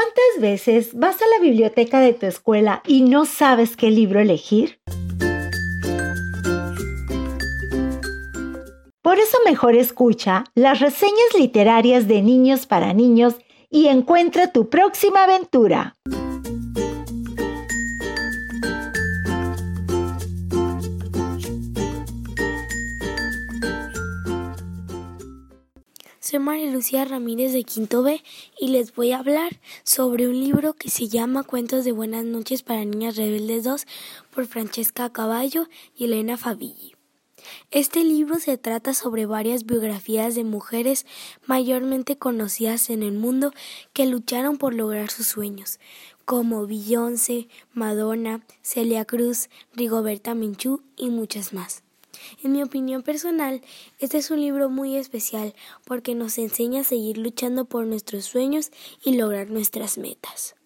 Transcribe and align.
¿Cuántas 0.00 0.40
veces 0.40 0.98
vas 0.98 1.20
a 1.20 1.26
la 1.26 1.42
biblioteca 1.42 2.00
de 2.00 2.14
tu 2.14 2.24
escuela 2.24 2.82
y 2.86 3.02
no 3.02 3.26
sabes 3.26 3.76
qué 3.76 3.90
libro 3.90 4.18
elegir? 4.18 4.80
Por 9.02 9.18
eso 9.18 9.36
mejor 9.44 9.74
escucha 9.74 10.44
las 10.54 10.80
reseñas 10.80 11.34
literarias 11.38 12.08
de 12.08 12.22
niños 12.22 12.64
para 12.64 12.94
niños 12.94 13.34
y 13.68 13.88
encuentra 13.88 14.52
tu 14.52 14.70
próxima 14.70 15.24
aventura. 15.24 15.98
Soy 26.22 26.38
María 26.38 26.70
Lucía 26.70 27.06
Ramírez 27.06 27.54
de 27.54 27.64
Quinto 27.64 28.02
B 28.02 28.22
y 28.58 28.68
les 28.68 28.94
voy 28.94 29.12
a 29.12 29.20
hablar 29.20 29.58
sobre 29.84 30.28
un 30.28 30.38
libro 30.38 30.74
que 30.74 30.90
se 30.90 31.08
llama 31.08 31.44
Cuentos 31.44 31.86
de 31.86 31.92
Buenas 31.92 32.26
noches 32.26 32.62
para 32.62 32.84
Niñas 32.84 33.16
Rebeldes 33.16 33.64
2 33.64 33.86
por 34.28 34.46
Francesca 34.46 35.10
Caballo 35.10 35.66
y 35.96 36.04
Elena 36.04 36.36
Favilli. 36.36 36.94
Este 37.70 38.04
libro 38.04 38.38
se 38.38 38.58
trata 38.58 38.92
sobre 38.92 39.24
varias 39.24 39.64
biografías 39.64 40.34
de 40.34 40.44
mujeres 40.44 41.06
mayormente 41.46 42.18
conocidas 42.18 42.90
en 42.90 43.02
el 43.02 43.12
mundo 43.12 43.54
que 43.94 44.04
lucharon 44.04 44.58
por 44.58 44.74
lograr 44.74 45.10
sus 45.10 45.26
sueños, 45.26 45.80
como 46.26 46.66
Beyoncé, 46.66 47.48
Madonna, 47.72 48.44
Celia 48.60 49.06
Cruz, 49.06 49.48
Rigoberta 49.72 50.34
Menchú 50.34 50.82
y 50.98 51.08
muchas 51.08 51.54
más. 51.54 51.82
En 52.42 52.52
mi 52.52 52.62
opinión 52.62 53.02
personal, 53.02 53.62
este 53.98 54.18
es 54.18 54.30
un 54.30 54.40
libro 54.40 54.68
muy 54.68 54.96
especial 54.96 55.54
porque 55.84 56.14
nos 56.14 56.38
enseña 56.38 56.82
a 56.82 56.84
seguir 56.84 57.18
luchando 57.18 57.64
por 57.64 57.86
nuestros 57.86 58.24
sueños 58.24 58.70
y 59.04 59.16
lograr 59.16 59.50
nuestras 59.50 59.98
metas. 59.98 60.56